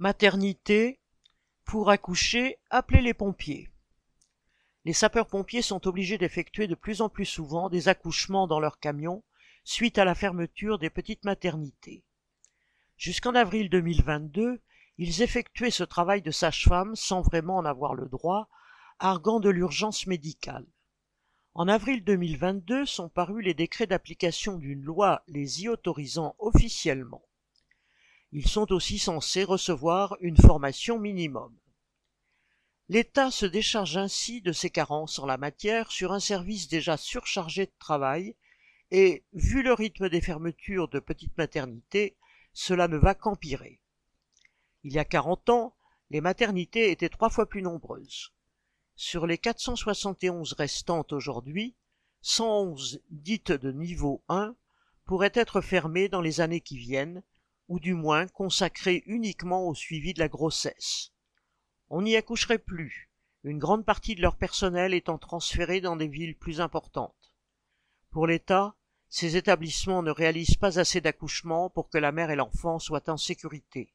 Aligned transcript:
Maternité, 0.00 1.00
pour 1.64 1.90
accoucher, 1.90 2.58
appelez 2.70 3.00
les 3.00 3.14
pompiers. 3.14 3.68
Les 4.84 4.92
sapeurs-pompiers 4.92 5.60
sont 5.60 5.88
obligés 5.88 6.18
d'effectuer 6.18 6.68
de 6.68 6.76
plus 6.76 7.00
en 7.00 7.08
plus 7.08 7.24
souvent 7.24 7.68
des 7.68 7.88
accouchements 7.88 8.46
dans 8.46 8.60
leurs 8.60 8.78
camions 8.78 9.24
suite 9.64 9.98
à 9.98 10.04
la 10.04 10.14
fermeture 10.14 10.78
des 10.78 10.88
petites 10.88 11.24
maternités. 11.24 12.04
Jusqu'en 12.96 13.34
avril 13.34 13.70
2022, 13.70 14.60
ils 14.98 15.22
effectuaient 15.22 15.72
ce 15.72 15.82
travail 15.82 16.22
de 16.22 16.30
sage-femme 16.30 16.94
sans 16.94 17.20
vraiment 17.20 17.56
en 17.56 17.64
avoir 17.64 17.94
le 17.94 18.08
droit, 18.08 18.48
arguant 19.00 19.40
de 19.40 19.50
l'urgence 19.50 20.06
médicale. 20.06 20.66
En 21.54 21.66
avril 21.66 22.04
2022 22.04 22.86
sont 22.86 23.08
parus 23.08 23.44
les 23.44 23.54
décrets 23.54 23.88
d'application 23.88 24.58
d'une 24.58 24.84
loi 24.84 25.24
les 25.26 25.64
y 25.64 25.68
autorisant 25.68 26.36
officiellement. 26.38 27.27
Ils 28.32 28.48
sont 28.48 28.72
aussi 28.72 28.98
censés 28.98 29.44
recevoir 29.44 30.16
une 30.20 30.36
formation 30.36 30.98
minimum. 30.98 31.56
L'État 32.90 33.30
se 33.30 33.46
décharge 33.46 33.96
ainsi 33.96 34.40
de 34.40 34.52
ses 34.52 34.70
carences 34.70 35.18
en 35.18 35.26
la 35.26 35.36
matière 35.36 35.92
sur 35.92 36.12
un 36.12 36.20
service 36.20 36.68
déjà 36.68 36.96
surchargé 36.96 37.66
de 37.66 37.72
travail 37.78 38.34
et, 38.90 39.24
vu 39.32 39.62
le 39.62 39.72
rythme 39.72 40.08
des 40.08 40.20
fermetures 40.20 40.88
de 40.88 40.98
petites 40.98 41.36
maternités, 41.36 42.16
cela 42.52 42.88
ne 42.88 42.96
va 42.96 43.14
qu'empirer. 43.14 43.80
Il 44.84 44.92
y 44.92 44.98
a 44.98 45.04
quarante 45.04 45.50
ans, 45.50 45.74
les 46.10 46.20
maternités 46.20 46.90
étaient 46.90 47.10
trois 47.10 47.28
fois 47.28 47.46
plus 47.46 47.62
nombreuses. 47.62 48.32
Sur 48.96 49.26
les 49.26 49.38
471 49.38 50.54
restantes 50.54 51.12
aujourd'hui, 51.12 51.76
111 52.22 53.00
dites 53.10 53.52
de 53.52 53.70
niveau 53.70 54.22
1 54.28 54.56
pourraient 55.04 55.32
être 55.34 55.60
fermées 55.60 56.08
dans 56.08 56.20
les 56.20 56.40
années 56.40 56.60
qui 56.60 56.78
viennent, 56.78 57.22
ou 57.68 57.78
du 57.78 57.94
moins 57.94 58.26
consacrées 58.26 59.02
uniquement 59.06 59.68
au 59.68 59.74
suivi 59.74 60.14
de 60.14 60.18
la 60.18 60.28
grossesse. 60.28 61.12
On 61.90 62.02
n'y 62.02 62.16
accoucherait 62.16 62.58
plus, 62.58 63.10
une 63.44 63.58
grande 63.58 63.84
partie 63.84 64.14
de 64.14 64.22
leur 64.22 64.36
personnel 64.36 64.94
étant 64.94 65.18
transféré 65.18 65.80
dans 65.80 65.96
des 65.96 66.08
villes 66.08 66.36
plus 66.36 66.60
importantes. 66.60 67.14
Pour 68.10 68.26
l'État, 68.26 68.74
ces 69.08 69.36
établissements 69.36 70.02
ne 70.02 70.10
réalisent 70.10 70.56
pas 70.56 70.78
assez 70.78 71.00
d'accouchements 71.00 71.70
pour 71.70 71.88
que 71.88 71.98
la 71.98 72.12
mère 72.12 72.30
et 72.30 72.36
l'enfant 72.36 72.78
soient 72.78 73.08
en 73.08 73.16
sécurité. 73.16 73.94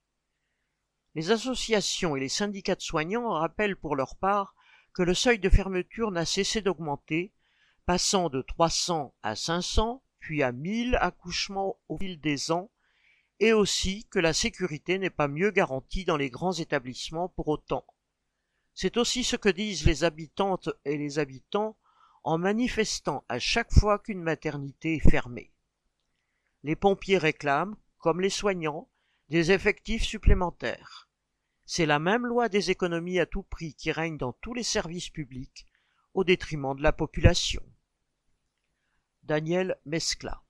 Les 1.16 1.30
associations 1.30 2.16
et 2.16 2.20
les 2.20 2.30
syndicats 2.30 2.76
de 2.76 2.82
soignants 2.82 3.30
rappellent 3.30 3.76
pour 3.76 3.96
leur 3.96 4.16
part 4.16 4.56
que 4.94 5.04
le 5.04 5.14
seuil 5.14 5.40
de 5.40 5.50
fermeture 5.50 6.12
n'a 6.12 6.26
cessé 6.26 6.62
d'augmenter, 6.62 7.34
passant 7.86 8.30
de 8.30 8.42
300 8.42 9.14
à 9.22 9.36
500, 9.36 10.04
puis 10.20 10.42
à 10.42 10.52
1000 10.52 10.98
accouchements 11.00 11.78
au 11.90 11.98
fil 11.98 12.20
des 12.20 12.52
ans, 12.52 12.72
et 13.40 13.54
aussi 13.54 14.06
que 14.06 14.20
la 14.20 14.34
sécurité 14.34 15.00
n'est 15.00 15.10
pas 15.10 15.28
mieux 15.28 15.52
garantie 15.52 16.06
dans 16.06 16.18
les 16.18 16.30
grands 16.30 16.54
établissements 16.54 17.30
pour 17.30 17.48
autant. 17.48 17.86
C'est 18.74 18.98
aussi 18.98 19.24
ce 19.24 19.36
que 19.36 19.50
disent 19.50 19.86
les 19.86 20.04
habitantes 20.04 20.70
et 20.86 20.98
les 20.98 21.20
habitants 21.20 21.78
en 22.24 22.38
manifestant 22.38 23.24
à 23.30 23.40
chaque 23.40 23.74
fois 23.74 24.00
qu'une 24.00 24.22
maternité 24.22 24.96
est 24.96 25.10
fermée. 25.10 25.52
Les 26.64 26.76
pompiers 26.76 27.18
réclament, 27.18 27.76
comme 27.98 28.22
les 28.22 28.30
soignants, 28.30 28.90
des 29.30 29.52
effectifs 29.52 30.04
supplémentaires. 30.04 31.10
C'est 31.66 31.86
la 31.86 32.00
même 32.00 32.26
loi 32.26 32.50
des 32.50 32.72
économies 32.72 33.20
à 33.20 33.26
tout 33.26 33.44
prix 33.44 33.74
qui 33.74 33.92
règne 33.92 34.18
dans 34.18 34.34
tous 34.34 34.54
les 34.54 34.64
services 34.64 35.10
publics, 35.10 35.68
au 36.14 36.24
détriment 36.24 36.76
de 36.76 36.84
la 36.84 36.94
population. 36.94 37.64
Daniel 39.24 39.78
Mescla 39.86 40.43